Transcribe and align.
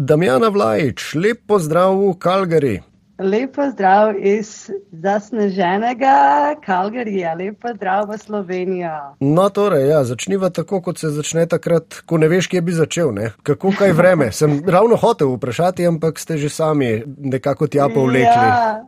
Damjana 0.00 0.48
Vlajič, 0.48 1.14
lep 1.14 1.42
pozdrav 1.46 1.92
v 1.92 2.14
Kalgari. 2.18 2.78
Lepo 3.20 3.66
zdrav 3.68 4.14
iz 4.16 4.70
zasneženega 4.92 6.54
Kalgarija, 6.64 7.34
lepo 7.34 7.68
zdrav 7.74 8.08
v 8.08 8.16
Slovenijo. 8.18 8.94
No, 9.20 9.50
torej, 9.52 9.84
ja, 9.88 9.98
začniva 10.04 10.48
tako, 10.50 10.80
kot 10.80 10.98
se 10.98 11.10
začne 11.12 11.44
takrat, 11.46 11.98
ko 12.08 12.16
ne 12.16 12.30
veš, 12.32 12.48
kje 12.48 12.62
bi 12.64 12.72
začel. 12.72 13.12
Ne? 13.12 13.26
Kako 13.42 13.74
kaj 13.76 13.92
vreme? 13.92 14.30
Sem 14.38 14.62
ravno 14.64 14.96
hotel 14.96 15.34
vprašati, 15.34 15.84
ampak 15.86 16.16
ste 16.18 16.38
že 16.40 16.48
sami 16.48 17.02
nekako 17.18 17.68
tja 17.68 17.90
povlekli. 17.92 18.24
Ja, 18.24 18.80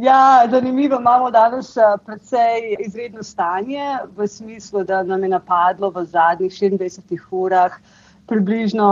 ja, 0.00 0.48
zanimivo, 0.50 0.96
imamo 0.96 1.28
danes 1.30 1.76
eh, 1.76 1.92
precej 2.06 2.72
izredno 2.86 3.22
stanje, 3.22 3.98
v 4.16 4.28
smislu, 4.28 4.84
da 4.84 5.02
nam 5.02 5.28
je 5.28 5.28
napadlo 5.28 5.92
v 5.92 6.06
zadnjih 6.08 6.52
24 6.52 7.20
urah 7.30 7.76
približno, 8.26 8.88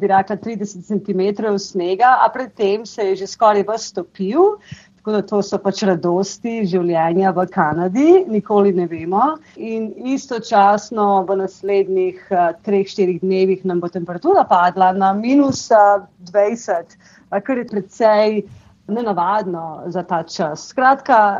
bi 0.00 0.08
rekla, 0.08 0.36
30 0.36 0.84
cm 0.86 1.56
snega, 1.58 2.18
a 2.24 2.28
predtem 2.32 2.86
se 2.86 3.02
je 3.02 3.16
že 3.16 3.26
skoraj 3.26 3.64
vstopil. 3.68 4.56
Tako 4.96 5.12
da 5.12 5.22
to 5.22 5.38
so 5.42 5.58
pač 5.62 5.84
radosti 5.86 6.64
življenja 6.66 7.30
v 7.30 7.44
Kanadi, 7.54 8.24
nikoli 8.26 8.72
ne 8.74 8.88
vemo. 8.90 9.36
In 9.54 9.92
istočasno 10.02 11.22
v 11.28 11.36
naslednjih 11.44 12.24
uh, 12.34 12.48
treh, 12.66 12.88
štirih 12.90 13.20
dnevih 13.22 13.62
nam 13.64 13.78
bo 13.80 13.86
temperatura 13.86 14.42
padla 14.50 14.90
na 14.92 15.12
minus 15.14 15.68
uh, 15.70 16.02
20, 16.32 16.98
kar 17.30 17.62
je 17.62 17.68
precej 17.70 18.42
nenavadno 18.88 19.82
za 19.86 20.02
ta 20.02 20.22
čas. 20.22 20.68
Skratka, 20.68 21.36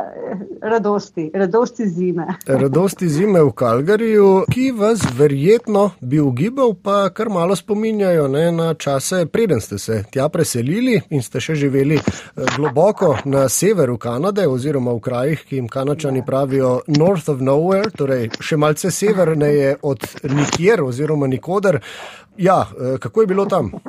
radosti, 0.61 1.31
radosti 1.33 1.87
zime. 1.87 2.27
radosti 2.47 3.09
zime 3.09 3.41
v 3.41 3.51
Kalgariju, 3.51 4.43
ki 4.51 4.71
vas 4.71 4.99
verjetno 5.17 5.89
bi 6.01 6.19
ugibal, 6.19 6.73
pa 6.83 7.09
kar 7.09 7.29
malo 7.29 7.55
spominjajo 7.55 8.27
ne, 8.27 8.51
na 8.51 8.73
čase, 8.73 9.25
preden 9.25 9.61
ste 9.61 9.77
se 9.77 10.03
tja 10.11 10.29
preselili 10.29 11.01
in 11.09 11.23
ste 11.23 11.39
še 11.39 11.55
živeli 11.55 11.95
eh, 11.95 12.45
globoko 12.55 13.15
na 13.25 13.49
severu 13.49 13.97
Kanade 13.97 14.47
oziroma 14.47 14.91
v 14.91 14.99
krajih, 14.99 15.45
ki 15.49 15.55
jim 15.55 15.67
kanačani 15.67 16.25
pravijo 16.25 16.81
North 16.87 17.29
of 17.29 17.39
Nowhere, 17.39 17.91
torej 17.95 18.29
še 18.39 18.57
malce 18.57 18.91
severneje 18.91 19.75
od 19.81 20.03
nikjer 20.23 20.83
oziroma 20.83 21.27
nikoder. 21.27 21.79
Ja, 22.37 22.67
eh, 22.81 22.97
kako 22.99 23.21
je 23.21 23.27
bilo 23.27 23.45
tam? 23.45 23.71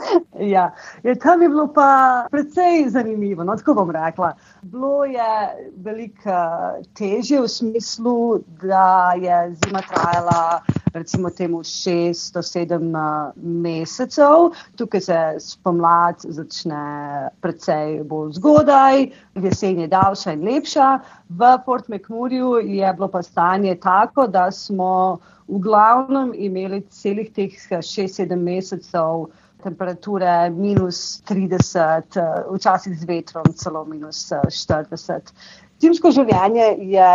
Ja, 0.40 0.74
je, 1.02 1.14
tam 1.14 1.42
je 1.42 1.48
bilo 1.48 1.72
pa 1.74 2.26
precej 2.30 2.88
zanimivo. 2.88 3.44
No, 3.44 3.56
tako 3.56 3.74
bom 3.74 3.90
rekla. 3.90 4.32
Bilo 4.62 5.04
je 5.04 5.70
veliko 5.76 6.30
eh, 6.30 6.82
težje 6.94 7.40
v 7.40 7.48
smislu, 7.48 8.38
da 8.62 9.12
je 9.14 9.54
zima 9.54 9.82
trajala 9.86 10.60
recimo 10.94 11.30
temu 11.30 11.62
šest 11.64 12.34
do 12.34 12.42
sedem 12.42 12.96
eh, 12.96 13.32
mesecev. 13.36 14.50
Tukaj 14.76 15.00
se 15.00 15.20
spomlad 15.38 16.26
začne 16.26 17.30
precej 17.40 18.02
bolj 18.02 18.32
zgodaj, 18.40 19.06
jesen 19.34 19.80
je 19.84 19.88
daljša 19.88 20.34
in 20.34 20.44
lepša. 20.44 20.88
V 21.28 21.54
Fort 21.64 21.88
McMurrayju 21.88 22.58
je 22.58 22.92
bilo 22.94 23.08
pa 23.08 23.22
stanje 23.22 23.76
tako, 23.80 24.26
da 24.26 24.50
smo 24.50 25.18
v 25.48 25.58
glavnem 25.58 26.34
imeli 26.34 26.82
celih 26.90 27.30
teh 27.32 27.54
6-7 27.70 28.34
mesecev 28.36 29.28
temperature 29.62 30.50
minus 30.50 31.22
30, 31.28 32.16
eh, 32.16 32.44
včasih 32.54 32.98
z 32.98 33.04
vetrom 33.04 33.44
celo 33.54 33.84
minus 33.84 34.32
40. 34.32 35.32
Timsko 35.78 36.10
življenje 36.10 36.72
je 36.90 37.10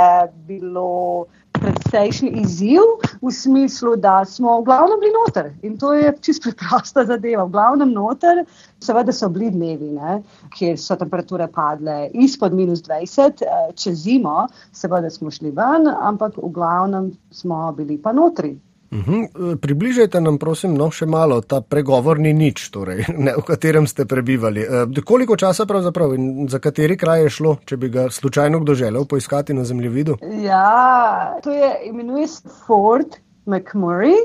bilo 0.47 1.25
precejšnji 1.53 2.29
izziv 2.41 2.81
v 3.21 3.31
smislu, 3.31 3.95
da 3.95 4.23
smo 4.25 4.57
v 4.59 4.65
glavnem 4.67 4.99
bili 4.99 5.13
noter 5.13 5.51
in 5.61 5.77
to 5.77 5.93
je 5.93 6.13
čisto 6.21 6.51
preprosta 6.51 7.05
zadeva. 7.05 7.45
V 7.45 7.53
glavnem 7.53 7.93
noter, 7.93 8.43
seveda 8.83 9.13
so 9.15 9.29
bili 9.29 9.51
dnevi, 9.53 9.91
ne, 9.95 10.19
kjer 10.55 10.79
so 10.79 10.97
temperature 10.99 11.47
padle 11.47 12.09
izpod 12.13 12.55
minus 12.55 12.83
20, 12.87 13.43
eh, 13.43 13.71
čez 13.75 14.03
zimo, 14.07 14.47
seveda 14.71 15.11
smo 15.11 15.31
šli 15.31 15.51
ven, 15.51 15.87
ampak 15.87 16.37
v 16.37 16.51
glavnem 16.51 17.11
smo 17.31 17.71
bili 17.77 17.97
pa 17.97 18.15
notri. 18.15 18.55
Uhum. 18.93 19.57
Približajte 19.57 20.21
nam, 20.21 20.37
prosim, 20.37 20.75
no, 20.77 20.91
še 20.93 21.07
malo 21.09 21.39
ta 21.41 21.61
pregovorni 21.65 22.33
nič, 22.37 22.67
torej, 22.73 23.07
ne, 23.25 23.33
v 23.39 23.45
katerem 23.47 23.87
ste 23.89 24.05
prebivali. 24.05 24.61
E, 24.61 25.01
koliko 25.01 25.37
časa 25.39 25.65
pravzaprav 25.65 26.13
in 26.13 26.45
za 26.51 26.61
kateri 26.61 26.97
kraj 26.99 27.25
je 27.25 27.33
šlo, 27.39 27.55
če 27.65 27.79
bi 27.81 27.89
ga 27.93 28.05
slučajno 28.13 28.61
kdo 28.61 28.77
želel 28.77 29.09
poiskati 29.09 29.57
na 29.57 29.65
zemljevidu? 29.65 30.19
Ja, 30.43 31.39
to 31.43 31.51
je 31.51 31.73
imenuje 31.89 32.27
se 32.27 32.49
Fort 32.67 33.17
McMurray. 33.45 34.17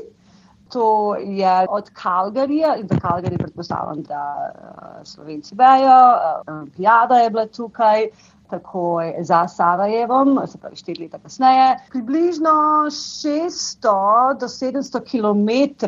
To 0.68 1.16
je 1.16 1.64
od 1.72 1.86
Kalgarija 1.96 2.74
in 2.76 2.88
za 2.88 2.98
Kalgari 3.00 3.38
predpostavljam, 3.38 4.02
da 4.04 4.20
uh, 4.36 5.00
Slovenci 5.04 5.54
vejo, 5.56 6.00
uh, 6.12 6.54
Olimpijada 6.54 7.22
je 7.22 7.30
bila 7.30 7.46
tukaj 7.46 8.08
takoj 8.50 9.14
za 9.20 9.48
Sarajevom, 9.48 10.40
se 10.46 10.58
pravi 10.58 10.76
štiri 10.76 11.04
leta 11.04 11.18
kasneje. 11.18 11.78
Približno 11.90 12.50
600 12.90 14.38
do 14.40 14.46
700 14.46 15.00
km 15.04 15.86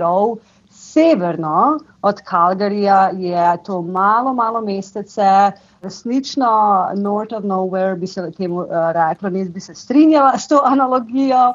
severno 0.71 1.79
od 2.03 2.21
Kalgarija 2.25 3.11
je 3.13 3.57
to 3.65 3.83
malo, 3.83 4.35
malo 4.35 4.61
mestece. 4.61 5.53
Resnično, 5.83 6.51
North 6.97 7.35
of 7.35 7.45
Nowhere 7.45 7.97
bi 7.97 8.07
se 8.07 8.31
temu 8.31 8.57
uh, 8.57 8.69
reklo, 8.93 9.31
ne 9.31 9.45
bi 9.45 9.61
se 9.61 9.75
strinjala 9.75 10.39
s 10.39 10.49
to 10.49 10.61
analogijo 10.65 11.55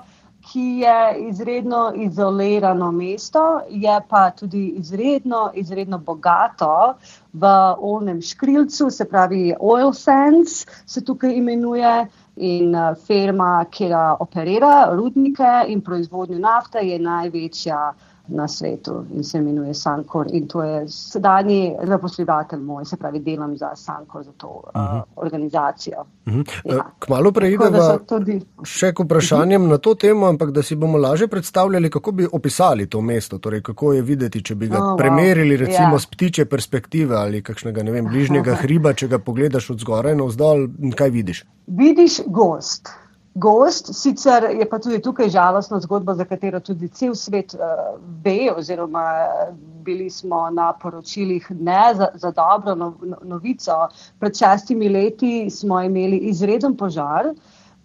ki 0.51 0.61
je 0.61 1.27
izredno 1.29 1.91
izolirano 1.95 2.91
mesto, 2.91 3.61
je 3.69 4.01
pa 4.09 4.29
tudi 4.31 4.67
izredno, 4.67 5.51
izredno 5.53 5.97
bogato 5.97 6.93
v 7.35 7.51
onem 7.79 8.21
škrilcu, 8.21 8.89
se 8.89 9.05
pravi 9.05 9.55
Oil 9.59 9.93
Sands 9.93 10.65
se 10.85 11.03
tukaj 11.03 11.35
imenuje. 11.35 12.07
In 12.35 12.73
uh, 12.75 12.97
firma, 13.07 13.63
ki 13.71 13.87
operira 14.19 14.89
rudnike 14.91 15.69
in 15.71 15.79
proizvodnjo 15.81 16.39
nafte, 16.39 16.81
je 16.83 16.97
največja 16.99 17.77
na 18.27 18.47
svetu 18.47 19.05
in 19.15 19.23
se 19.23 19.37
imenuje 19.37 19.73
Sankor. 19.73 20.27
In 20.33 20.47
to 20.47 20.63
je 20.63 20.87
sedajni 20.87 21.75
zaposlovatelj 21.83 22.59
moj, 22.59 22.85
se 22.85 22.97
pravi, 22.97 23.19
delam 23.19 23.57
za 23.57 23.75
Sankor, 23.75 24.23
za 24.23 24.31
to 24.37 24.47
uh 24.47 24.63
-huh. 24.73 24.97
uh, 24.97 25.03
organizacijo. 25.15 26.05
Uh 26.25 26.33
-huh. 26.33 26.75
ja. 26.75 26.85
Kmalo 26.99 27.31
preidemo 27.31 27.99
še 28.63 28.93
k 28.93 28.99
vprašanjem 28.99 29.61
uh 29.61 29.67
-huh. 29.67 29.71
na 29.71 29.77
to 29.77 29.95
temo, 29.95 30.27
ampak 30.27 30.51
da 30.51 30.63
si 30.63 30.75
bomo 30.75 30.97
lažje 30.97 31.27
predstavljali, 31.27 31.89
kako 31.89 32.11
bi 32.11 32.27
opisali 32.31 32.89
to 32.89 33.01
mesto, 33.01 33.37
torej 33.37 33.61
kako 33.61 33.93
je 33.93 34.01
videti, 34.01 34.43
če 34.43 34.55
bi 34.55 34.67
ga 34.67 34.77
oh, 34.77 34.97
premerili 34.97 35.57
recimo 35.57 35.95
yeah. 35.95 35.99
z 35.99 36.05
ptiče 36.05 36.45
perspektive 36.45 37.15
ali 37.15 37.41
kakšnega, 37.41 37.83
ne 37.83 37.91
vem, 37.91 38.05
bližnjega 38.05 38.55
hriba, 38.61 38.93
če 38.93 39.07
ga 39.07 39.19
pogledaš 39.19 39.69
od 39.69 39.79
zgoraj 39.79 40.15
na 40.15 40.23
vzdolj, 40.23 40.69
kaj 40.95 41.09
vidiš? 41.09 41.45
Vidiš 41.67 42.19
gost 42.27 43.04
gost, 43.35 43.93
sicer 43.93 44.43
je 44.59 44.65
pa 44.69 44.79
tudi 44.79 45.01
tukaj 45.03 45.29
žalostna 45.29 45.79
zgodba, 45.83 46.13
za 46.15 46.25
katero 46.25 46.59
tudi 46.59 46.87
cel 46.87 47.15
svet 47.15 47.53
uh, 47.53 47.97
ve, 48.23 48.51
oziroma 48.55 49.03
bili 49.83 50.09
smo 50.09 50.49
na 50.49 50.71
poročilih 50.73 51.51
ne 51.51 51.93
za, 51.95 52.07
za 52.13 52.31
dobro 52.31 52.75
no, 52.75 52.93
no, 53.01 53.17
novico. 53.23 53.87
Pred 54.19 54.37
šestimi 54.37 54.89
leti 54.89 55.49
smo 55.49 55.81
imeli 55.81 56.17
izreden 56.31 56.77
požar. 56.77 57.33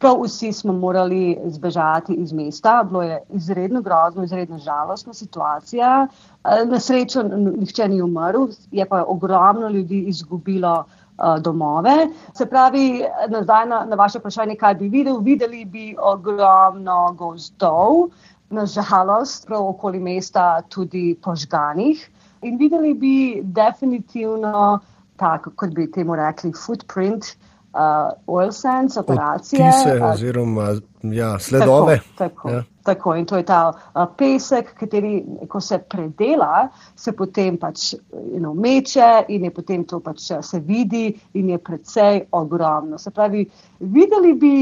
Prav 0.00 0.22
vsi 0.22 0.52
smo 0.52 0.72
morali 0.72 1.36
zbežati 1.44 2.14
iz 2.14 2.32
mesta, 2.32 2.82
bilo 2.88 3.02
je 3.02 3.18
izredno 3.28 3.82
grozno, 3.82 4.24
izredno 4.24 4.58
žalostna 4.58 5.12
situacija. 5.14 6.06
Eh, 6.44 6.64
na 6.64 6.80
srečo 6.80 7.22
nihče 7.22 7.88
ni 7.88 8.02
umrl, 8.02 8.46
je 8.70 8.86
pa 8.88 9.04
ogromno 9.04 9.68
ljudi 9.68 10.00
izgubilo 10.08 10.72
uh, 10.78 10.99
Eh, 10.99 10.99
domove. 11.40 12.08
Se 12.34 12.46
pravi, 12.46 13.04
nazaj 13.28 13.66
na, 13.66 13.84
na 13.84 13.96
vaše 13.96 14.18
vprašanje, 14.18 14.56
kaj 14.56 14.74
bi 14.74 14.88
videl, 14.88 15.20
videli 15.20 15.64
bi 15.64 15.94
ogromno 15.98 17.12
gozdov, 17.18 18.08
nažalost, 18.50 19.46
prav 19.46 19.68
okoli 19.74 20.00
mesta 20.00 20.62
tudi 20.68 21.14
požganih. 21.22 22.08
In 22.42 22.56
videli 22.56 22.94
bi 22.94 23.42
definitivno, 23.42 24.80
tako 25.16 25.52
kot 25.56 25.74
bi 25.76 25.90
temu 25.92 26.16
rekli, 26.16 26.52
footprint 26.56 27.34
uh, 27.72 28.12
oil 28.26 28.52
sands 28.52 28.96
operacije. 28.96 29.68
Odtise, 29.68 30.04
oziroma 30.04 30.68
ja, 31.02 31.38
sledove. 31.38 31.98
Tako, 31.98 32.18
tako. 32.18 32.50
Ja. 32.50 32.62
Tako, 32.82 33.14
in 33.14 33.26
to 33.26 33.36
je 33.36 33.44
ta 33.44 33.72
uh, 33.72 34.04
pesek, 34.16 34.74
kateri, 34.74 35.24
ko 35.48 35.60
se 35.60 35.78
predela, 35.78 36.68
se 36.96 37.12
potem 37.12 37.58
pač 37.60 37.92
you 37.92 38.40
know, 38.40 38.54
meče 38.54 39.24
in 39.28 39.44
je 39.44 39.50
potem 39.54 39.84
to 39.84 40.00
pač 40.00 40.30
se 40.42 40.60
vidi 40.60 41.20
in 41.34 41.50
je 41.50 41.58
precej 41.58 42.22
ogromno. 42.32 42.98
Se 42.98 43.10
pravi, 43.10 43.44
videli 43.80 44.34
bi 44.34 44.54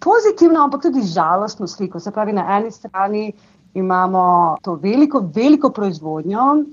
pozitivno, 0.00 0.64
ampak 0.64 0.82
tudi 0.82 1.02
žalostno 1.02 1.66
sliko. 1.66 2.00
Se 2.00 2.10
pravi, 2.10 2.32
na 2.32 2.46
eni 2.58 2.70
strani 2.70 3.32
imamo 3.74 4.56
to 4.62 4.74
veliko, 4.74 5.20
veliko 5.34 5.70
proizvodnjo, 5.70 6.64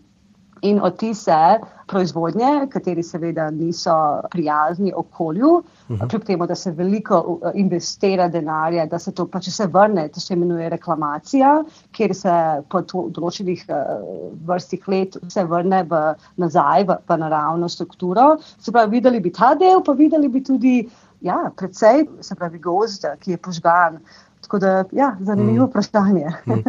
in 0.61 0.81
odtise 0.81 1.59
proizvodnje, 1.87 2.67
kateri 2.71 3.03
seveda 3.03 3.49
niso 3.51 3.93
prijazni 4.31 4.93
okolju, 4.95 5.49
uh 5.49 5.63
mhm. 5.89 6.01
-huh. 6.01 6.09
kljub 6.09 6.23
temu, 6.23 6.47
da 6.47 6.55
se 6.55 6.71
veliko 6.71 7.39
investira 7.53 8.27
denarja, 8.27 8.85
da 8.85 8.99
se 8.99 9.11
to 9.11 9.27
pač 9.27 9.47
vse 9.47 9.67
vrne, 9.67 10.07
to 10.07 10.19
se 10.19 10.33
imenuje 10.33 10.69
reklamacija, 10.69 11.63
kjer 11.91 12.15
se 12.15 12.61
po 12.69 12.81
določenih 13.09 13.65
vrstih 14.45 14.87
let 14.87 15.17
vse 15.21 15.43
vrne 15.43 15.83
v, 15.83 16.01
nazaj 16.37 16.83
v, 16.83 16.97
v 17.09 17.17
naravno 17.17 17.69
strukturo. 17.69 18.37
Se 18.59 18.71
pravi, 18.71 18.91
videli 18.91 19.19
bi 19.19 19.31
ta 19.31 19.55
del, 19.55 19.83
pa 19.83 19.91
videli 19.91 20.27
bi 20.27 20.43
tudi, 20.43 20.89
ja, 21.21 21.51
predvsej, 21.57 22.07
se 22.21 22.35
pravi, 22.35 22.59
gozd, 22.59 23.05
ki 23.19 23.31
je 23.31 23.37
požgan. 23.37 23.99
Tako 24.41 24.59
da, 24.59 24.83
ja, 24.91 25.17
zanimivo 25.19 25.65
mm. 25.65 25.69
vprašanje. 25.69 26.27
Mm. 26.45 26.61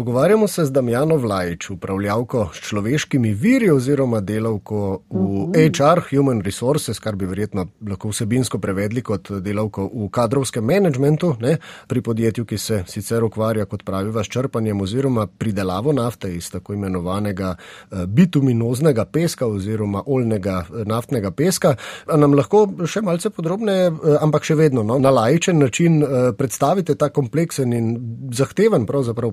Pogovarjamo 0.00 0.48
se 0.48 0.64
z 0.64 0.72
Damjano 0.72 1.16
Vlajč, 1.16 1.70
upravljavko 1.70 2.48
s 2.54 2.60
človeškimi 2.68 3.34
viri 3.34 3.70
oziroma 3.70 4.20
delavko 4.20 5.02
v 5.10 5.16
uh 5.16 5.48
-huh. 5.48 5.76
HR, 5.76 6.16
Human 6.16 6.40
Resources, 6.40 6.98
kar 6.98 7.16
bi 7.16 7.26
verjetno 7.26 7.66
lahko 7.88 8.08
vsebinsko 8.08 8.58
prevedli 8.58 9.02
kot 9.02 9.30
delavko 9.30 9.90
v 9.94 10.08
kadrovskem 10.08 10.64
menedžmentu, 10.64 11.34
ne, 11.40 11.56
pri 11.86 12.02
podjetju, 12.02 12.44
ki 12.44 12.58
se 12.58 12.84
sicer 12.86 13.24
ukvarja, 13.24 13.64
kot 13.64 13.84
praviva, 13.84 14.24
s 14.24 14.28
črpanjem 14.28 14.80
oziroma 14.80 15.26
pridelavo 15.26 15.92
nafte 15.92 16.34
iz 16.34 16.50
tako 16.50 16.72
imenovanega 16.72 17.54
eh, 17.90 18.06
bituminoznega 18.06 19.04
peska 19.04 19.46
oziroma 19.46 20.02
oljnega 20.06 20.64
eh, 20.70 20.84
naftnega 20.86 21.30
peska. 21.30 21.74
A 22.06 22.16
nam 22.16 22.34
lahko 22.34 22.68
še 22.86 23.00
malce 23.00 23.30
podrobneje, 23.30 23.86
eh, 23.86 24.16
ampak 24.20 24.44
še 24.44 24.54
vedno 24.54 24.82
no, 24.82 24.98
na 24.98 25.10
lajičen 25.10 25.58
način 25.58 26.04
predstavite 26.38 26.94
ta 26.94 27.08
kompleksen 27.08 27.72
in 27.72 27.98
zahteven 28.32 28.86
pravzaprav 28.86 29.32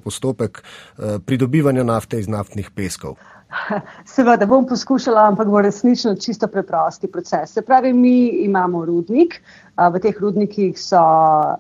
postopek 0.58 0.88
Eh, 0.98 1.20
pridobivanja 1.26 1.84
nafte 1.84 2.20
iz 2.20 2.28
naftnih 2.28 2.72
peskov? 2.76 3.20
Seveda 4.16 4.46
bom 4.46 4.66
poskušala, 4.68 5.28
ampak 5.30 5.48
bo 5.48 5.62
resnično 5.62 6.16
čisto 6.16 6.48
preprosti 6.48 7.08
proces. 7.08 7.54
Se 7.54 7.62
pravi, 7.62 7.94
mi 7.94 8.28
imamo 8.44 8.86
rudnik, 8.86 9.38
v 9.78 10.02
teh 10.02 10.18
rudnikih 10.20 10.74
so 10.80 11.00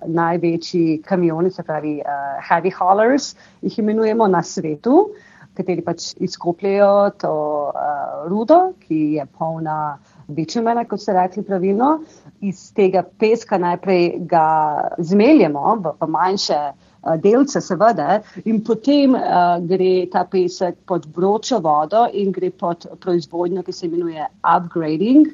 največji 0.08 1.04
kamioni, 1.06 1.52
se 1.52 1.64
pravi 1.64 2.00
uh, 2.02 2.42
heavy 2.50 2.74
haulers, 2.74 3.36
jih 3.62 3.80
imenujemo 3.80 4.28
na 4.28 4.42
svetu, 4.44 5.14
kateri 5.54 5.86
pač 5.86 6.16
izkopljajo 6.18 7.10
to 7.22 7.36
rudo, 8.28 8.74
ki 8.88 9.00
je 9.20 9.26
polna 9.38 10.00
bičumena, 10.28 10.84
kot 10.90 11.02
ste 11.02 11.14
rekli 11.14 11.46
pravilno. 11.46 12.00
Iz 12.42 12.72
tega 12.74 13.06
peska 13.20 13.58
najprej 13.62 14.18
ga 14.26 14.48
zmeljemo 14.98 15.78
v 16.02 16.10
manjše 16.10 16.62
delce, 17.22 17.62
seveda, 17.62 18.22
in 18.46 18.62
potem 18.64 19.16
uh, 19.16 19.58
gre 19.64 20.08
ta 20.12 20.24
pesek 20.26 20.76
pod 20.90 21.08
vročo 21.16 21.60
vodo 21.64 22.08
in 22.14 22.32
gre 22.32 22.50
pod 22.52 22.88
proizvodnjo, 23.04 23.64
ki 23.64 23.74
se 23.74 23.88
imenuje 23.88 24.28
upgrading. 24.44 25.32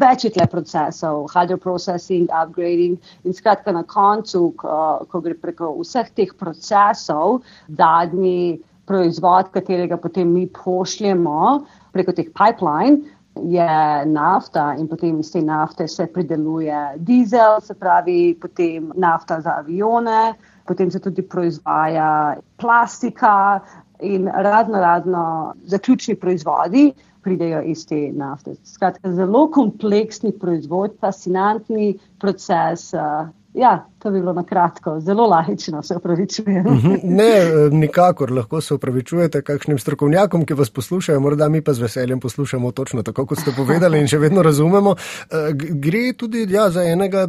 Več 0.00 0.26
je 0.26 0.32
tle 0.36 0.46
procesov, 0.52 1.26
hydroprocessing, 1.34 2.30
upgrading 2.30 2.96
in 3.24 3.36
skratka 3.36 3.72
na 3.72 3.84
koncu, 3.84 4.50
ko, 4.60 5.06
ko 5.10 5.20
gre 5.24 5.36
preko 5.40 5.74
vseh 5.80 6.10
teh 6.16 6.32
procesov, 6.38 7.42
dadni 7.68 8.58
proizvod, 8.86 9.50
katerega 9.54 9.98
potem 9.98 10.30
mi 10.30 10.46
pošljemo 10.46 11.66
preko 11.92 12.14
teh 12.14 12.30
pipeline, 12.36 13.16
je 13.36 14.04
nafta 14.06 14.70
in 14.78 14.86
potem 14.88 15.18
iz 15.20 15.30
te 15.32 15.42
nafte 15.44 15.88
se 15.88 16.06
prideluje 16.06 16.76
dizel, 16.96 17.60
se 17.60 17.74
pravi 17.74 18.36
potem 18.40 18.92
nafta 18.96 19.40
za 19.40 19.58
avione 19.60 20.34
potem 20.66 20.90
se 20.90 21.00
tudi 21.00 21.22
proizvaja 21.22 22.36
plastika 22.56 23.60
in 24.00 24.28
razno 24.34 24.80
razno 24.80 25.54
zaključni 25.64 26.14
proizvodi 26.14 26.92
pridejo 27.22 27.62
iz 27.62 27.86
te 27.86 28.12
nafte. 28.12 28.54
Skratka, 28.64 29.12
zelo 29.12 29.48
kompleksni 29.50 30.32
proizvod, 30.38 30.94
fascinantni 31.00 31.98
proces. 32.18 32.92
Uh, 32.94 33.28
Ja, 33.56 33.86
to 33.98 34.10
bi 34.10 34.20
bilo 34.20 34.32
na 34.32 34.44
kratko, 34.44 35.00
zelo 35.00 35.26
lahično, 35.26 35.82
se 35.82 35.96
upravičujem. 35.96 36.64
Mhm. 36.64 36.94
Ne, 37.16 37.30
nikakor 37.70 38.32
lahko 38.32 38.60
se 38.60 38.74
upravičujete 38.74 39.42
kakšnim 39.42 39.78
strokovnjakom, 39.78 40.44
ki 40.44 40.54
vas 40.54 40.70
poslušajo, 40.70 41.20
morda 41.20 41.48
mi 41.48 41.62
pa 41.64 41.72
z 41.72 41.80
veseljem 41.80 42.20
poslušamo 42.20 42.70
točno 42.72 43.02
tako, 43.02 43.26
kot 43.26 43.38
ste 43.38 43.52
povedali 43.56 44.00
in 44.00 44.08
še 44.08 44.18
vedno 44.18 44.42
razumemo. 44.42 44.92
Eh, 44.92 45.52
gre 45.54 46.12
tudi 46.12 46.44
ja, 46.50 46.68
za 46.70 46.84
enega 46.84 47.28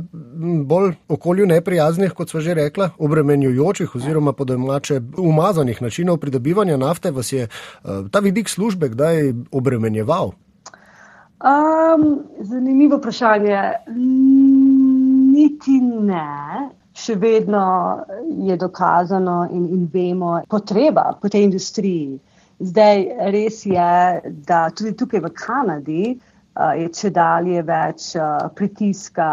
bolj 0.65 0.93
okolju 1.07 1.45
neprijaznih, 1.45 2.11
kot 2.13 2.29
smo 2.29 2.41
že 2.41 2.53
rekla, 2.53 2.89
obremenjujočih 2.97 3.95
oziroma 3.95 4.33
po 4.33 4.45
domače 4.45 4.99
umazanih 5.17 5.81
načinov 5.81 6.17
pridobivanja 6.17 6.77
nafte. 6.77 7.11
Vas 7.11 7.31
je 7.31 7.47
eh, 7.47 8.03
ta 8.11 8.19
vidik 8.19 8.49
službe 8.49 8.89
kdaj 8.89 9.33
obremenjeval? 9.51 10.31
Um, 11.37 12.23
zanimivo 12.39 12.97
vprašanje 12.97 13.57
niti 15.57 15.79
ne. 15.81 16.69
Še 16.97 17.15
vedno 17.15 18.03
je 18.41 18.57
dokazano 18.57 19.47
in, 19.51 19.67
in 19.69 19.89
vemo 19.93 20.41
potreba 20.49 21.13
po 21.21 21.29
tej 21.29 21.43
industriji. 21.45 22.17
Zdaj 22.59 23.03
res 23.29 23.65
je, 23.69 24.21
da 24.47 24.69
tudi 24.73 24.95
tukaj 24.97 25.21
v 25.21 25.29
Kanadi 25.29 26.17
uh, 26.17 26.73
je 26.73 26.89
če 26.89 27.11
dalje 27.13 27.61
več 27.61 28.15
uh, 28.17 28.49
pritiska 28.49 29.29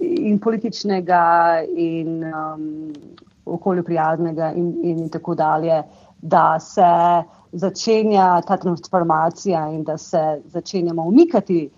in 0.00 0.40
političnega 0.40 1.20
in 1.76 2.24
um, 2.24 2.64
okolju 3.44 3.84
prijaznega 3.84 4.54
in, 4.56 4.72
in 4.88 5.08
tako 5.12 5.34
dalje, 5.36 5.82
da 6.22 6.56
se 6.58 6.88
začenja 7.52 8.40
ta 8.48 8.56
transformacija 8.56 9.68
in 9.68 9.84
da 9.84 9.98
se 10.00 10.40
začenjamo 10.48 11.04
umikati 11.04 11.68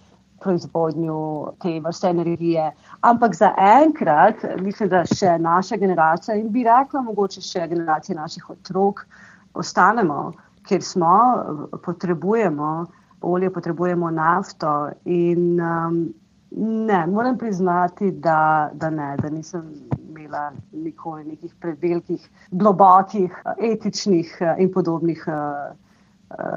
proizvodnju 0.40 1.46
te 1.62 1.80
vrste 1.80 2.08
energije. 2.08 2.72
Ampak 3.00 3.34
za 3.34 3.52
enkrat, 3.58 4.44
mislim, 4.60 4.88
da 4.88 5.04
še 5.04 5.38
naša 5.38 5.76
generacija 5.76 6.36
in 6.36 6.50
bi 6.52 6.64
rekla, 6.66 7.02
mogoče 7.02 7.40
še 7.40 7.66
generacija 7.68 8.16
naših 8.18 8.50
otrok, 8.50 9.06
ostanemo, 9.54 10.32
ker 10.68 10.82
smo, 10.82 11.16
potrebujemo 11.84 12.86
olje, 13.20 13.50
potrebujemo 13.50 14.10
nafto. 14.10 14.90
In 15.04 15.60
um, 15.60 16.02
ne, 16.86 17.06
moram 17.06 17.38
priznati, 17.38 18.10
da, 18.10 18.70
da 18.74 18.90
ne, 18.90 19.14
da 19.22 19.30
nisem 19.30 19.72
imela 20.08 20.50
nikoli 20.72 21.24
nekih 21.24 21.54
prevelikih, 21.60 22.28
globokih, 22.50 23.42
etičnih 23.58 24.38
in 24.58 24.72
podobnih. 24.72 25.24
Uh, 25.26 25.85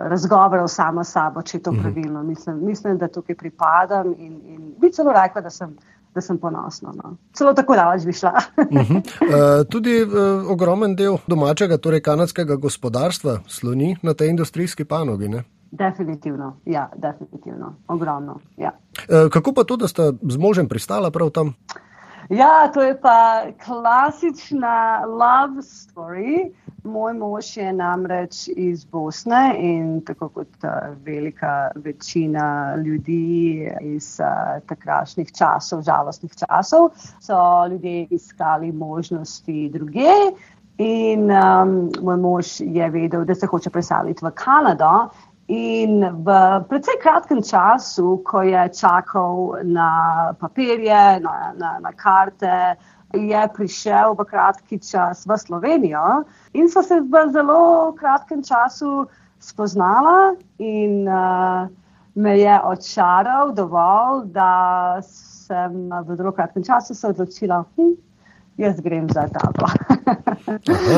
razgovorov 0.09 0.67
sama 0.67 1.03
s 1.03 1.11
sabo, 1.11 1.41
če 1.41 1.57
je 1.57 1.63
to 1.63 1.71
mhm. 1.71 1.81
pravilno. 1.81 2.23
Mislim, 2.23 2.65
mislim 2.65 2.97
da 2.97 3.07
tukaj 3.07 3.35
pripadam 3.35 4.13
in, 4.17 4.41
in 4.45 4.73
bi 4.81 4.91
celo 4.91 5.13
rekla, 5.13 5.41
da 5.41 5.49
sem. 5.49 5.77
Da 6.09 6.21
sem 6.21 6.39
ponosna. 6.41 6.89
No. 7.03 7.11
Celo 7.37 7.51
tako 7.53 7.75
daleč 7.77 8.05
bi 8.05 8.13
šla. 8.13 8.31
uh 8.57 8.65
-huh. 8.65 8.97
uh, 8.97 9.67
tudi 9.69 10.01
uh, 10.03 10.51
ogromen 10.51 10.95
del 10.95 11.17
domačega, 11.27 11.77
torej 11.77 12.01
kanadskega 12.01 12.55
gospodarstva, 12.55 13.39
sloni 13.47 13.97
na 14.01 14.13
tej 14.13 14.29
industrijski 14.29 14.85
panogi. 14.85 15.27
Ne? 15.29 15.43
Definitivno, 15.71 16.55
ja, 16.65 16.89
definitivno. 16.95 17.75
ogromno. 17.87 18.39
Ja. 18.57 18.71
Uh, 18.97 19.29
kako 19.31 19.53
pa 19.53 19.63
to, 19.63 19.77
da 19.77 19.87
ste 19.87 20.11
z 20.29 20.37
možem 20.37 20.67
pristala 20.67 21.11
prav 21.11 21.29
tam? 21.29 21.53
Ja, 22.29 22.69
to 22.73 22.81
je 22.81 23.01
pa 23.01 23.43
klasična 23.65 25.01
love 25.05 25.61
story. 25.61 26.53
Moj 26.83 27.13
mož 27.13 27.57
je 27.57 27.73
namreč 27.73 28.47
iz 28.55 28.85
Bosne 28.85 29.55
in 29.57 30.01
tako 30.05 30.29
kot 30.29 30.47
uh, 30.63 30.69
velika 31.05 31.71
večina 31.75 32.75
ljudi 32.75 33.65
iz 33.81 34.19
uh, 34.21 34.61
takrašnjih 34.67 35.31
časov, 35.33 35.81
žalostnih 35.81 36.31
časov, 36.37 36.91
so 37.19 37.65
ljudje 37.71 38.07
iskali 38.09 38.71
možnosti 38.71 39.69
druge. 39.73 40.13
In 40.77 41.31
um, 41.31 41.89
moj 42.01 42.17
mož 42.17 42.59
je 42.59 42.89
vedel, 42.89 43.25
da 43.25 43.35
se 43.35 43.47
hoče 43.47 43.69
preseliti 43.69 44.25
v 44.25 44.31
Kanado. 44.31 45.09
In 45.49 46.05
v 46.05 46.29
precej 46.69 47.01
kratkem 47.01 47.41
času, 47.41 48.21
ko 48.21 48.45
je 48.45 48.69
čakal 48.69 49.57
na 49.65 49.89
papirje, 50.37 51.19
na, 51.25 51.53
na, 51.57 51.79
na 51.81 51.91
karte, 51.97 52.77
je 53.13 53.41
prišel 53.57 54.13
v 54.13 54.25
kratki 54.29 54.77
čas 54.77 55.25
v 55.25 55.33
Slovenijo 55.33 56.21
in 56.53 56.69
so 56.69 56.85
se 56.85 57.01
v 57.01 57.33
zelo 57.33 57.93
kratkem 57.97 58.45
času 58.45 59.09
spoznala 59.41 60.37
in 60.61 61.09
uh, 61.09 61.65
me 62.13 62.37
je 62.37 62.61
odšaral 62.61 63.49
dovolj, 63.57 64.29
da 64.29 65.01
sem 65.01 65.89
v 65.89 66.15
zelo 66.15 66.31
kratkem 66.31 66.63
času 66.63 66.93
se 66.93 67.07
odločila, 67.07 67.65
hm, 67.73 67.97
jaz 68.59 68.79
grem 68.83 69.07
za 69.13 69.27
tabo. 69.31 69.67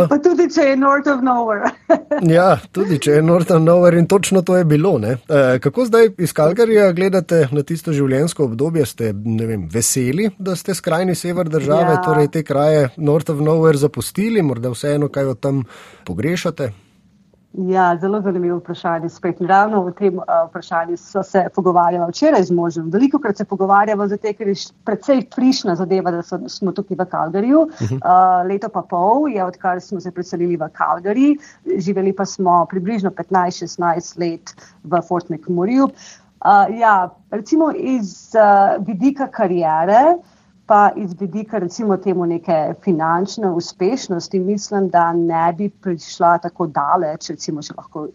pa 0.10 0.18
tudi, 0.18 0.48
če 0.54 0.72
je 0.72 0.78
North 0.78 1.10
of 1.12 1.22
Nowhere. 1.26 1.72
ja, 2.38 2.58
tudi, 2.74 3.00
če 3.02 3.20
je 3.20 3.24
North 3.26 3.54
of 3.54 3.62
Nowhere 3.64 4.02
in 4.02 4.08
točno 4.10 4.42
to 4.42 4.58
je 4.58 4.66
bilo. 4.66 4.96
E, 5.00 5.16
kako 5.62 5.86
zdaj 5.86 6.12
iz 6.18 6.34
Kalgarija 6.34 6.92
gledate 6.98 7.48
na 7.52 7.64
tisto 7.64 7.94
življenjsko 7.94 8.50
obdobje? 8.50 8.86
Ste 8.92 9.12
vem, 9.14 9.68
veseli, 9.72 10.32
da 10.40 10.56
ste 10.58 10.76
skrajni 10.76 11.16
sever 11.16 11.50
države, 11.50 11.98
ja. 11.98 12.04
torej 12.06 12.32
te 12.34 12.44
kraje 12.44 12.90
North 12.98 13.32
of 13.32 13.44
Nowhere 13.46 13.80
zapustili, 13.80 14.42
morda 14.42 14.74
vseeno 14.74 15.12
kaj 15.14 15.36
od 15.36 15.40
tam 15.40 15.64
pogrešate? 16.08 16.72
Ja, 17.54 17.98
zelo 18.00 18.22
zanimivo 18.22 18.58
vprašanje. 18.58 19.10
Spet 19.10 19.42
ravno 19.42 19.82
o 19.84 19.92
tem 19.92 20.18
uh, 20.18 20.24
vprašanju 20.48 20.98
so 20.98 21.24
se 21.24 21.46
pogovarjali 21.56 22.08
včeraj 22.10 22.44
z 22.44 22.52
možem. 22.52 22.90
Veliko 22.90 23.20
krat 23.20 23.38
se 23.38 23.46
pogovarjamo, 23.46 24.08
zato 24.08 24.34
ker 24.38 24.48
je 24.48 24.56
precej 24.88 25.26
frišna 25.36 25.76
zadeva, 25.76 26.12
da 26.12 26.22
so, 26.24 26.40
smo 26.48 26.72
tukaj 26.72 26.98
v 26.98 27.06
Kalgariju. 27.12 27.60
Uh 27.60 27.90
-huh. 27.90 28.00
uh, 28.00 28.48
leto 28.48 28.70
pa 28.70 28.82
pol 28.82 29.28
je, 29.30 29.44
odkar 29.46 29.82
smo 29.82 30.00
se 30.00 30.12
preselili 30.12 30.58
v 30.58 30.70
Kalgari, 30.74 31.38
živeli 31.78 32.16
pa 32.16 32.26
smo 32.26 32.66
približno 32.70 33.10
15-16 33.10 34.20
let 34.20 34.56
v 34.84 35.02
Fort 35.08 35.30
McMurrayju. 35.30 35.84
Uh, 35.84 36.80
ja, 36.80 37.10
recimo 37.32 37.72
iz 37.76 38.36
uh, 38.36 38.86
vidika 38.86 39.28
karijere 39.28 40.18
pa 40.72 40.92
iz 40.96 41.16
vidika 41.20 41.60
recimo 41.60 41.98
temu 41.98 42.26
neke 42.26 42.74
finančne 42.84 43.50
uspešnosti, 43.52 44.40
mislim, 44.40 44.90
da 44.90 45.14
ne 45.14 45.54
bi 45.58 45.70
prišla 45.70 46.38
tako 46.38 46.68
daleč, 46.68 47.28
recimo, 47.30 47.60
če 47.62 47.74
lahko 47.78 48.06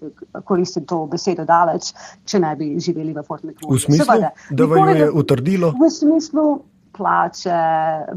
koristim 0.49 0.87
to 0.89 1.03
besedo 1.13 1.45
daleč, 1.45 1.91
če 2.25 2.41
ne 2.41 2.55
bi 2.57 2.71
živeli 2.81 3.13
v 3.13 3.25
Fort 3.27 3.45
McMurray. 3.45 3.77
V 3.77 3.83
smislu, 3.85 4.07
Seveda, 4.07 4.31
da 4.51 4.69
vam 4.73 4.89
je 4.97 5.11
utrdilo? 5.11 5.75
V 5.77 5.91
smislu 5.93 6.47
plače, 6.97 7.61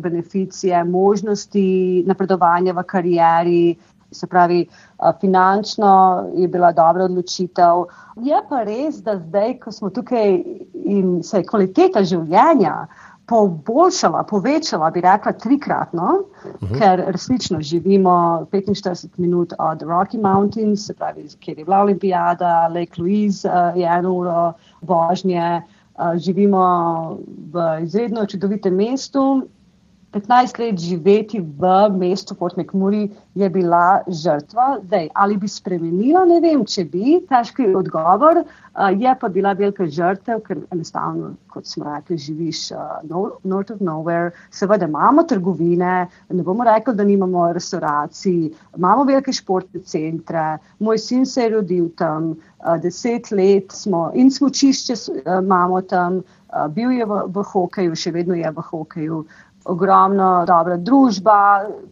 beneficije, 0.08 0.86
možnosti 0.88 1.68
napredovanja 2.08 2.78
v 2.80 2.88
karieri. 2.88 3.64
Se 4.12 4.26
pravi, 4.26 4.64
finančno 5.20 5.92
je 6.34 6.48
bila 6.48 6.72
dobra 6.72 7.10
odločitev. 7.12 7.84
Je 8.24 8.40
pa 8.50 8.64
res, 8.64 9.04
da 9.04 9.20
zdaj, 9.20 9.58
ko 9.60 9.76
smo 9.76 9.92
tukaj 9.94 10.40
in 10.80 11.20
se 11.28 11.44
je 11.44 11.46
kvaliteta 11.52 12.08
življenja 12.08 12.88
poboljšala, 13.30 14.24
povečala, 14.24 14.90
bi 14.92 15.02
rekla, 15.06 15.32
trikratno, 15.32 16.08
uh 16.20 16.62
mhm. 16.62 16.74
-huh. 16.74 16.80
ker 16.80 17.04
resnično 17.08 17.62
živimo 17.62 18.48
45 18.52 19.08
minut 19.18 19.54
od 19.60 19.82
Rocky 19.82 20.22
Mountains, 20.22 20.86
se 20.86 20.94
pravi, 20.94 21.28
kjer 21.40 21.60
je 21.60 21.66
bila 21.66 21.82
olimpijada, 21.82 22.68
Lake 22.68 23.02
Louise 23.02 23.50
uh, 23.50 23.78
je 23.78 23.88
eno 23.98 24.14
uro 24.14 24.54
vožnje, 24.82 25.62
uh, 25.62 26.18
živimo 26.18 27.18
v 27.54 27.84
izredno 27.84 28.26
čudovitem 28.26 28.76
mestu. 28.76 29.48
15 30.12 30.60
let 30.60 30.78
živeti 30.80 31.40
v 31.40 31.90
mestu 31.94 32.36
Fort 32.36 32.58
McMurray 32.58 33.10
je 33.36 33.50
bila 33.50 34.02
žrtva. 34.08 34.80
Zdaj, 34.84 35.10
ali 35.14 35.38
bi 35.38 35.48
spremenila, 35.48 36.24
ne 36.26 36.40
vem, 36.42 36.64
če 36.66 36.86
bi, 36.90 37.20
težki 37.30 37.68
odgovor. 37.78 38.42
Uh, 38.42 38.90
je 38.98 39.14
pa 39.22 39.30
bila 39.30 39.54
velika 39.54 39.86
žrtev, 39.86 40.42
ker 40.48 40.64
enostavno, 40.74 41.36
kot 41.54 41.70
smo 41.70 41.86
rekli, 41.86 42.18
živiš 42.18 42.72
uh, 42.74 43.04
north 43.44 43.76
of 43.76 43.84
nowhere. 43.86 44.32
Seveda 44.50 44.88
imamo 44.90 45.24
trgovine, 45.30 46.08
ne 46.30 46.44
bomo 46.44 46.66
rekli, 46.66 46.96
da 46.96 47.06
nimamo 47.06 47.52
restauracij, 47.54 48.50
imamo 48.78 49.06
velike 49.06 49.34
športne 49.34 49.84
centre. 49.86 50.58
Moj 50.80 50.98
sin 50.98 51.26
se 51.26 51.46
je 51.46 51.54
rodil 51.54 51.90
tam, 51.98 52.34
uh, 52.34 52.80
deset 52.82 53.30
let 53.32 53.78
smo 53.78 54.10
in 54.16 54.32
smočišče 54.34 54.98
uh, 54.98 55.38
imamo 55.44 55.82
tam, 55.82 56.24
uh, 56.50 56.66
bil 56.74 56.98
je 56.98 57.06
v, 57.06 57.22
v 57.30 57.46
hokeju, 57.54 57.94
še 57.94 58.16
vedno 58.16 58.40
je 58.40 58.50
v 58.50 58.68
hokeju. 58.72 59.22
Uh, 59.22 59.49
ogromno 59.70 60.46
dobra 60.48 60.78
družba, 60.78 61.38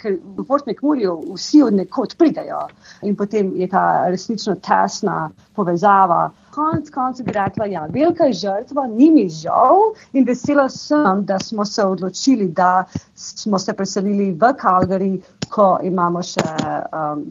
ker 0.01 0.17
v 0.37 0.45
Portnik 0.47 0.81
Murijo 0.81 1.17
vsi 1.35 1.61
od 1.63 1.77
nekod 1.77 2.15
pridejo 2.17 2.65
in 3.05 3.15
potem 3.15 3.53
je 3.55 3.67
ta 3.69 4.07
resnično 4.09 4.57
tesna 4.63 5.29
povezava. 5.55 6.31
Konec 6.57 6.89
konca 6.89 7.23
bi 7.23 7.35
rekla, 7.35 7.67
ja, 7.69 7.85
velika 7.93 8.25
je 8.29 8.39
žrtva, 8.41 8.87
ni 8.87 9.11
mi 9.13 9.27
žal 9.29 9.93
in 10.13 10.25
vesela 10.25 10.69
sem, 10.73 11.25
da 11.25 11.39
smo 11.39 11.65
se 11.65 11.85
odločili, 11.85 12.47
da 12.47 12.85
smo 13.15 13.59
se 13.59 13.73
preselili 13.73 14.31
v 14.31 14.53
Calgary, 14.61 15.11
ko 15.49 15.77
imamo 15.83 16.23
še, 16.25 16.47
um, 16.93 17.27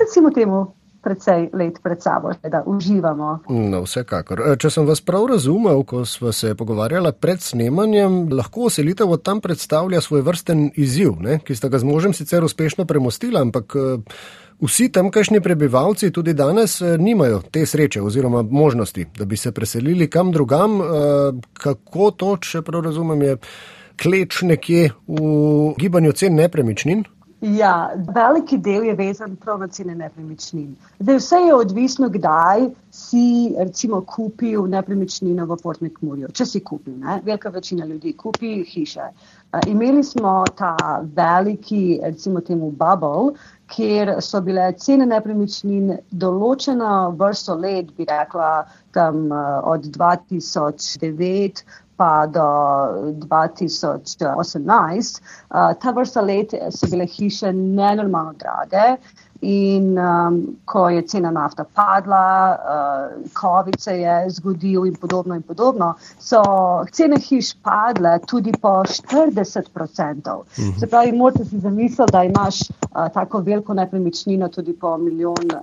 recimo 0.00 0.32
temu, 0.32 0.64
precej 1.04 1.48
let 1.52 1.78
pred 1.82 2.02
sabo, 2.02 2.32
da 2.42 2.62
uživamo. 2.66 3.38
No, 3.48 3.82
vsekakor. 3.84 4.40
E, 4.40 4.56
če 4.60 4.70
sem 4.72 4.86
vas 4.88 5.02
prav 5.04 5.26
razumel, 5.30 5.82
ko 5.88 6.04
smo 6.08 6.32
se 6.32 6.54
pogovarjali 6.58 7.12
pred 7.20 7.42
snemanjem, 7.42 8.24
lahko 8.32 8.70
selitev 8.72 9.12
od 9.16 9.22
tam 9.22 9.42
predstavlja 9.44 10.00
svoj 10.00 10.24
vrsten 10.24 10.70
izziv, 10.80 11.18
ne? 11.20 11.38
ki 11.44 11.56
sta 11.56 11.68
ga 11.68 11.78
z 11.78 11.88
možem 11.88 12.16
sicer 12.16 12.44
uspešno 12.44 12.88
premostila, 12.88 13.44
ampak. 13.44 13.76
E, 13.76 14.00
vsi 14.64 14.86
tamkajšnji 14.94 15.40
prebivalci 15.42 16.12
tudi 16.14 16.32
danes 16.32 16.78
e, 16.80 16.94
nimajo 16.98 17.42
te 17.52 17.66
sreče 17.66 18.00
oziroma 18.02 18.42
možnosti, 18.42 19.06
da 19.18 19.26
bi 19.28 19.36
se 19.36 19.52
preselili 19.52 20.06
kam 20.10 20.30
drugam. 20.32 20.78
Kako 21.52 22.10
to, 22.10 22.36
če 22.40 22.62
prav 22.62 22.84
razumem, 22.86 23.22
je 23.22 23.36
kleč 24.02 24.42
nekje 24.42 24.90
v 25.06 25.74
gibanju 25.78 26.12
cen 26.12 26.38
nepremičnin? 26.38 27.04
Ja, 27.44 27.90
veliki 28.14 28.56
del 28.56 28.86
je 28.88 28.94
vezan 28.96 29.34
prav 29.36 29.58
na 29.60 29.66
cene 29.68 29.92
nepremičnin. 29.94 30.70
Zdaj, 30.98 31.16
vse 31.18 31.40
je 31.44 31.54
odvisno, 31.54 32.08
kdaj 32.08 32.70
si 32.90 33.52
recimo 33.58 34.00
kupil 34.08 34.64
nepremičnino 34.72 35.44
v 35.50 35.58
Fort 35.60 35.82
McMurray. 35.84 36.30
Če 36.32 36.46
si 36.48 36.62
kupil, 36.64 36.94
ne? 37.02 37.18
velika 37.24 37.52
večina 37.52 37.84
ljudi 37.84 38.14
kupi 38.16 38.62
hiše. 38.64 39.10
Imeli 39.68 40.02
smo 40.04 40.44
ta 40.56 41.02
veliki, 41.16 42.00
recimo 42.02 42.40
temu 42.40 42.70
bubble, 42.70 43.36
kjer 43.68 44.14
so 44.24 44.40
bile 44.40 44.72
cene 44.80 45.04
nepremičnin 45.06 45.98
določena 46.10 47.10
vrsto 47.12 47.60
let, 47.60 47.92
bi 47.98 48.08
rekla, 48.08 48.64
tam 48.96 49.28
od 49.68 49.84
2009 49.98 51.64
pa 51.96 52.26
do 52.26 52.46
2018, 53.26 55.20
uh, 55.50 55.74
ta 55.80 55.90
vrsta 55.90 56.20
let 56.20 56.54
so 56.70 56.86
bile 56.90 57.06
hiše 57.06 57.52
nenormalno 57.52 58.32
drage. 58.38 58.96
In 59.44 59.98
um, 59.98 60.56
ko 60.64 60.88
je 60.88 61.02
cena 61.02 61.30
nafta 61.30 61.64
padla, 61.64 62.56
uh, 62.56 63.30
COVID 63.40 63.80
se 63.80 63.98
je 64.00 64.30
zgodil 64.30 64.86
in 64.86 64.94
podobno, 64.94 65.34
in 65.34 65.42
podobno 65.42 65.94
so 66.18 66.40
cene 66.92 67.18
hiš 67.20 67.54
padle 67.62 68.18
tudi 68.26 68.52
po 68.62 68.68
40%. 68.68 70.44
Mhm. 70.58 70.78
Se 70.78 70.86
pravi, 70.86 71.12
morate 71.12 71.44
si 71.44 71.58
zamisliti, 71.58 72.12
da 72.12 72.24
imaš 72.24 72.60
uh, 72.70 73.08
tako 73.14 73.38
veliko 73.38 73.74
nepremičnino, 73.74 74.48
tudi 74.48 74.72
po 74.72 74.96
milijon 74.96 75.52
uh, 75.52 75.60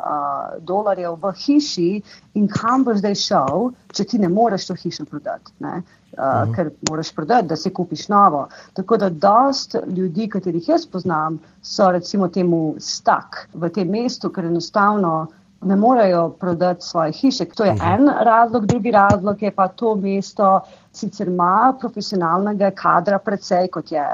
dolarjev 0.60 1.18
v 1.22 1.34
hiši 1.46 2.02
in 2.34 2.48
kam 2.48 2.84
boš 2.84 3.02
zdaj 3.02 3.16
šel, 3.16 3.72
če 3.92 4.04
ti 4.04 4.20
ne 4.20 4.30
moreš 4.30 4.68
to 4.70 4.76
hišo 4.76 5.06
prodati. 5.06 5.52
Ne? 5.60 5.82
Uh, 6.12 6.20
uh 6.20 6.24
-huh. 6.24 6.56
ker 6.56 6.70
moraš 6.90 7.12
prodati, 7.16 7.48
da 7.48 7.56
se 7.56 7.74
kupiš 7.74 8.08
novo. 8.08 8.48
Tako 8.74 8.98
da 8.98 9.10
dost 9.10 9.76
ljudi, 9.88 10.30
katerih 10.30 10.70
jaz 10.70 10.86
poznam, 10.86 11.40
so 11.62 11.92
recimo 11.92 12.28
temu 12.28 12.76
stak 12.80 13.48
v 13.54 13.70
tem 13.70 13.90
mestu, 13.90 14.30
ker 14.30 14.46
enostavno 14.46 15.28
ne 15.62 15.76
morejo 15.76 16.30
prodati 16.30 16.86
svoje 16.86 17.12
hiše. 17.12 17.46
To 17.46 17.64
je 17.66 17.72
uh 17.72 17.78
-huh. 17.78 17.94
en 17.94 18.10
razlog, 18.26 18.66
drugi 18.66 18.92
razlog 18.92 19.44
je 19.44 19.52
pa 19.52 19.68
to 19.68 19.96
mesto 19.96 20.60
sicer 20.92 21.28
ima 21.28 21.74
profesionalnega 21.80 22.72
kadra 22.72 23.20
precej, 23.20 23.68
kot 23.68 23.92
je 23.92 24.12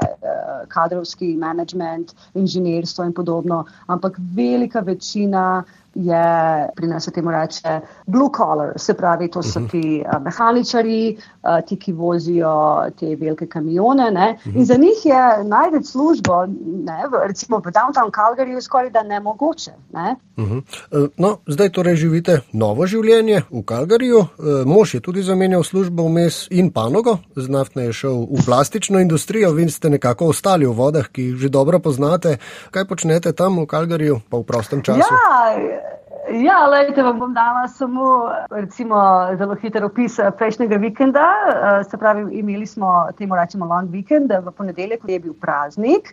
kadrovski 0.68 1.36
management, 1.36 2.14
inženirstvo 2.34 3.04
in 3.04 3.12
podobno, 3.14 3.64
ampak 3.86 4.16
velika 4.34 4.80
večina 4.80 5.64
je 5.94 6.68
pri 6.76 6.86
nas 6.86 7.04
se 7.04 7.10
temu 7.10 7.30
reče 7.30 7.80
blue 8.06 8.30
collar, 8.36 8.72
se 8.76 8.94
pravi, 8.94 9.30
to 9.30 9.42
so 9.42 9.60
mhm. 9.60 9.68
ti 9.68 10.02
uh, 10.06 10.22
mehaničari, 10.22 11.16
uh, 11.16 11.66
ti, 11.66 11.76
ki 11.76 11.92
vozijo 11.92 12.86
te 13.00 13.16
velike 13.16 13.46
kamione. 13.46 14.10
Ne? 14.10 14.38
In 14.54 14.64
za 14.64 14.74
njih 14.74 15.04
je 15.04 15.44
najti 15.44 15.84
službo, 15.84 16.46
ne, 16.84 17.02
v, 17.12 17.26
recimo 17.26 17.58
v 17.58 17.72
downtown 17.72 18.10
Calgaryju, 18.10 18.60
skoraj 18.60 18.90
da 18.90 19.02
nemogoče. 19.02 19.70
Ne? 19.92 20.16
Uh 20.36 20.44
-huh. 20.44 21.08
no, 21.16 21.38
zdaj 21.46 21.72
torej 21.72 21.96
živite 21.96 22.40
novo 22.52 22.86
življenje 22.86 23.42
v 23.50 23.62
Calgaryju, 23.62 24.26
mož 24.66 24.94
je 24.94 25.00
tudi 25.00 25.22
zamenjal 25.22 25.62
službo 25.62 26.02
vmes 26.02 26.46
in 26.50 26.70
panogo, 26.70 27.18
z 27.36 27.48
naftne 27.48 27.82
je 27.82 27.92
šel 27.92 28.14
v 28.14 28.44
plastično 28.46 29.00
industrijo, 29.00 29.52
vi 29.52 29.70
ste 29.70 29.90
nekako 29.90 30.27
ostali 30.28 30.68
v 30.68 30.76
vodah, 30.76 31.08
ki 31.08 31.32
jih 31.32 31.36
že 31.40 31.48
dobro 31.48 31.80
poznate. 31.80 32.38
Kaj 32.70 32.84
počnete 32.84 33.32
tam 33.32 33.58
v 33.62 33.66
Calgaryju, 33.66 34.20
pa 34.28 34.36
v 34.36 34.44
prostem 34.44 34.84
času? 34.84 35.08
Ja, 35.08 35.88
Ja, 36.28 36.66
lejte, 36.68 37.00
vam 37.00 37.16
bom 37.18 37.32
dala 37.32 37.64
samo 37.72 38.28
recimo, 38.52 38.96
zelo 39.40 39.54
hiter 39.56 39.84
opis 39.84 40.18
eh, 40.20 40.28
prejšnjega 40.36 40.76
vikenda. 40.76 41.24
Eh, 41.24 41.84
se 41.88 41.96
pravi, 41.96 42.26
imeli 42.38 42.66
smo 42.66 43.08
temu 43.16 43.36
rečemo 43.36 43.64
long 43.64 43.88
weekend 43.88 44.28
v 44.28 44.52
ponedeljek, 44.52 45.08
je 45.08 45.18
bil 45.24 45.32
praznik. 45.32 46.12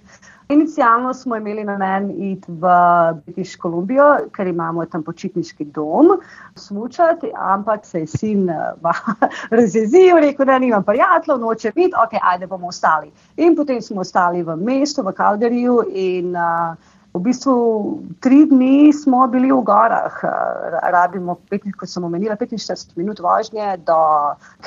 Inicialno 0.50 1.14
smo 1.14 1.36
imeli 1.36 1.64
namen 1.64 2.12
iti 2.12 2.52
v 2.52 2.68
British 3.26 3.58
Columbijo, 3.62 4.18
ker 4.32 4.48
imamo 4.48 4.86
tam 4.86 5.04
počitniški 5.04 5.66
dom, 5.66 6.12
smučati, 6.56 7.32
ampak 7.36 7.86
se 7.86 8.00
je 8.00 8.08
sin 8.08 8.50
eh, 8.50 8.74
razjezil, 9.58 10.20
rekel, 10.22 10.46
da 10.46 10.60
nimam 10.60 10.84
prijateljev, 10.84 11.40
noče 11.40 11.72
biti, 11.76 11.94
ok, 12.06 12.20
ajde 12.22 12.48
bomo 12.48 12.68
ostali. 12.68 13.12
In 13.38 13.56
potem 13.56 13.82
smo 13.82 14.02
ostali 14.02 14.44
v 14.44 14.56
mestu, 14.56 15.02
v 15.02 15.14
Calgaryju 15.18 15.82
in 15.94 16.36
uh, 16.36 16.78
V 17.16 17.20
bistvu 17.24 17.54
tri 18.20 18.44
dni 18.46 18.92
smo 18.94 19.24
bili 19.32 19.48
v 19.48 19.62
gorah, 19.64 20.16
rabimo, 20.92 21.38
kot 21.80 21.88
sem 21.88 22.04
omenila, 22.04 22.36
45 22.36 22.98
minut 23.00 23.22
vožnje 23.24 23.78
do 23.88 24.00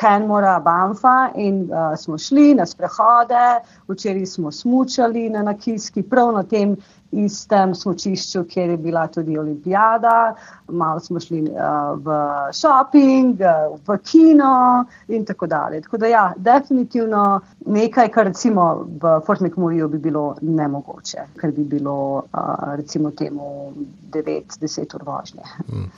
Kenmora, 0.01 0.57
Banfa 0.65 1.29
in 1.37 1.67
uh, 1.69 1.93
smo 1.93 2.17
šli 2.19 2.55
na 2.57 2.65
sprehode, 2.67 3.61
včeraj 3.89 4.27
smo 4.27 4.53
smučali 4.53 5.29
na 5.29 5.43
Nakiski, 5.43 6.03
prav 6.03 6.33
na 6.33 6.43
tem 6.43 6.77
istem 7.11 7.75
smočišču, 7.75 8.45
kjer 8.45 8.71
je 8.71 8.77
bila 8.77 9.07
tudi 9.07 9.39
olimpijada, 9.39 10.35
malo 10.69 11.01
smo 11.01 11.21
šli 11.21 11.43
uh, 11.43 11.99
v 12.05 12.19
shopping, 12.53 13.41
uh, 13.41 13.79
v 13.87 13.99
kino 14.05 14.85
in 15.09 15.25
tako 15.25 15.47
dalje. 15.47 15.81
Tako 15.81 15.99
da 15.99 16.07
ja, 16.07 16.33
definitivno 16.37 17.41
nekaj, 17.67 18.09
kar 18.09 18.27
recimo 18.27 18.87
v 19.03 19.21
Fort 19.27 19.41
McMurrayju 19.41 19.89
bi 19.89 19.99
bilo 19.99 20.37
nemogoče, 20.41 21.27
ker 21.41 21.53
bi 21.53 21.65
bilo 21.65 22.23
uh, 22.33 22.75
recimo 22.77 23.11
temu 23.11 23.73
9-10 24.13 24.95
ur 24.95 25.03
vožnje. 25.05 25.43
Mm. 25.69 25.91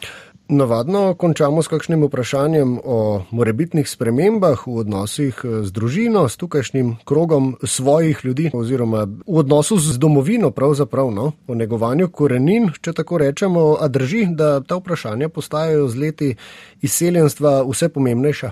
Navadno 0.52 1.14
končamo 1.14 1.62
s 1.62 1.68
kakšnim 1.68 2.02
vprašanjem 2.04 2.78
o 2.84 3.22
morebitnih 3.30 3.88
spremembah 3.88 4.66
v 4.66 4.80
odnosih 4.82 5.42
eh, 5.44 5.62
z 5.62 5.70
družino, 5.70 6.24
s 6.28 6.36
tukajšnjim 6.36 6.96
krogom 7.04 7.54
svojih 7.62 8.18
ljudi 8.24 8.50
oziroma 8.54 9.04
v 9.04 9.36
odnosu 9.38 9.78
z 9.78 9.98
domovino 9.98 10.50
pravzaprav, 10.50 11.10
no, 11.10 11.32
o 11.46 11.54
negovanju 11.54 12.08
korenin, 12.10 12.66
če 12.80 12.92
tako 12.92 13.18
rečemo, 13.22 13.76
a 13.80 13.88
drži, 13.88 14.26
da 14.34 14.60
ta 14.60 14.80
vprašanja 14.82 15.28
postajajo 15.28 15.86
z 15.88 16.02
leti 16.02 16.34
izseljenstva 16.82 17.62
vse 17.70 17.88
pomembnejša? 17.88 18.50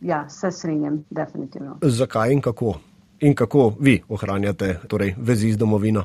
Ja, 0.00 0.28
se 0.28 0.50
strinjam, 0.50 1.04
definitivno. 1.10 1.78
Zakaj 1.82 2.32
in 2.32 2.42
kako? 2.42 2.74
In 3.20 3.34
kako 3.34 3.72
vi 3.80 4.00
ohranjate 4.08 4.80
torej, 4.88 5.14
vezi 5.18 5.52
z 5.52 5.62
domovino? 5.62 6.04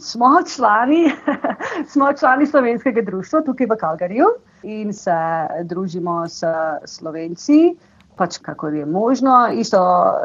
Smo 0.00 0.42
člani, 0.56 1.12
smo 1.92 2.12
člani 2.12 2.46
slovenskega 2.46 3.02
društva 3.02 3.40
tukaj 3.46 3.66
v 3.66 3.76
Kalgariju 3.80 4.26
in 4.62 4.92
se 4.92 5.16
družimo 5.62 6.28
s 6.28 6.42
slovenci, 6.84 7.76
pač 8.16 8.38
kako 8.38 8.68
je 8.68 8.86
možno, 8.86 9.48
isto 9.52 9.78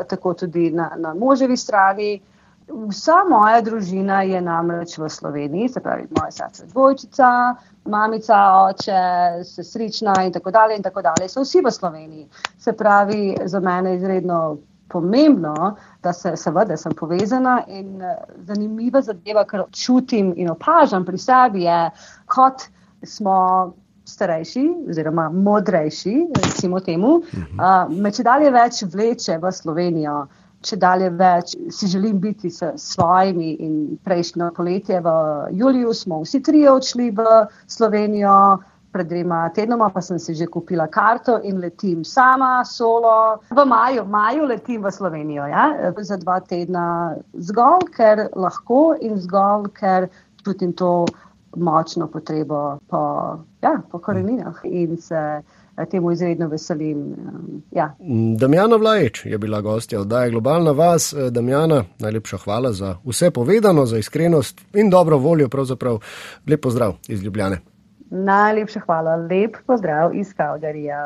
tako 0.09 0.33
tudi 0.33 0.71
na, 0.71 0.91
na 0.97 1.13
moževi 1.13 1.57
strani. 1.57 2.21
Vsa 2.87 3.23
moja 3.29 3.61
družina 3.61 4.21
je 4.23 4.41
namreč 4.41 4.97
v 4.97 5.09
Sloveniji, 5.09 5.69
se 5.69 5.79
pravi, 5.79 6.07
moja 6.17 6.31
sestra 6.31 6.65
dvojčica, 6.71 7.29
mamica, 7.85 8.37
oče, 8.69 9.01
sestrična 9.43 10.13
in 10.25 10.31
tako 10.31 10.51
dalje 10.51 10.77
in 10.77 10.83
tako 10.83 11.01
dalje, 11.01 11.27
so 11.29 11.43
vsi 11.43 11.61
v 11.65 11.71
Sloveniji. 11.71 12.27
Se 12.57 12.73
pravi, 12.73 13.35
za 13.45 13.59
mene 13.59 13.91
je 13.91 13.97
izredno 13.97 14.57
pomembno, 14.91 15.75
da 16.03 16.13
se 16.13 16.35
seveda 16.37 16.77
sem 16.77 16.95
povezana 16.97 17.61
in 17.67 18.01
zanimiva 18.47 19.01
zadeva, 19.01 19.45
kar 19.47 19.65
čutim 19.71 20.33
in 20.35 20.51
opažam 20.51 21.05
pri 21.05 21.17
sebi, 21.17 21.63
je, 21.63 21.79
kot 22.27 22.67
smo 23.03 23.37
starejši, 24.05 24.65
oziroma 24.89 25.29
modrejši, 25.29 26.15
recimo 26.43 26.79
temu, 26.79 27.21
uh, 27.21 27.89
me 27.89 28.11
če 28.11 28.25
dalje 28.27 28.51
več 28.51 28.83
vleče 28.93 29.37
v 29.41 29.51
Slovenijo, 29.55 30.15
če 30.61 30.77
dalje 30.77 31.09
več 31.17 31.55
si 31.73 31.89
želim 31.89 32.19
biti 32.21 32.51
s 32.53 32.73
svojimi. 32.77 33.55
In 33.65 33.77
prejšnjo 34.05 34.51
poletje 34.57 35.01
v 35.01 35.13
Juliju 35.57 35.93
smo 35.97 36.21
vsi 36.25 36.41
trije 36.43 36.71
odšli 36.71 37.09
v 37.17 37.25
Slovenijo. 37.67 38.35
Pred 38.91 39.07
dvema 39.07 39.49
tednoma 39.55 39.89
pa 39.89 40.01
sem 40.01 40.19
si 40.19 40.33
že 40.35 40.49
kupila 40.51 40.87
karto 40.87 41.39
in 41.43 41.61
letim 41.63 42.03
sama, 42.03 42.65
solo. 42.65 43.39
V 43.49 43.65
maju, 43.65 44.05
maju 44.05 44.45
letim 44.45 44.83
v 44.83 44.91
Slovenijo 44.91 45.47
ja? 45.47 45.93
za 45.97 46.17
dva 46.17 46.39
tedna, 46.39 47.15
zgolj 47.33 47.87
ker 47.95 48.27
lahko 48.35 48.97
in 48.99 49.15
zgolj 49.17 49.71
ker 49.79 50.09
čutim 50.43 50.73
to 50.73 51.05
močno 51.55 52.07
potrebo 52.07 52.79
po, 52.87 52.99
ja, 53.61 53.81
po 53.91 53.99
koreninah 53.99 54.61
in 54.63 54.97
se 54.97 55.41
eh, 55.77 55.85
temu 55.91 56.11
izredno 56.11 56.47
veselim. 56.47 56.97
Um, 56.97 57.63
ja. 57.71 57.95
Damjana 58.37 58.75
Vlaječ 58.75 59.25
je 59.25 59.37
bila 59.37 59.61
gostja 59.61 60.01
oddaje 60.01 60.29
Globalna 60.29 60.71
vas. 60.71 61.13
Eh, 61.13 61.29
Damjana, 61.29 61.83
najlepša 61.99 62.37
hvala 62.37 62.71
za 62.71 62.95
vse 63.05 63.31
povedano, 63.31 63.85
za 63.85 63.97
iskrenost 63.97 64.61
in 64.73 64.89
dobro 64.89 65.17
voljo. 65.17 65.49
Pravzaprav 65.49 65.99
lep 66.47 66.61
pozdrav 66.61 66.93
iz 67.07 67.23
Ljubljane. 67.23 67.70
Najlepša 68.11 68.81
hvala, 68.85 69.15
lep 69.15 69.55
pozdrav 69.67 70.11
iz 70.15 70.33
Kalgarija. 70.35 71.01